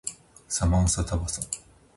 [0.47, 1.41] サマンサタバサ